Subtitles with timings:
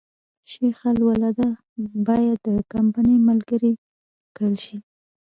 [0.51, 1.29] شجاع الدوله
[2.07, 3.73] باید د کمپنۍ ملګری
[4.35, 4.77] کړل شي.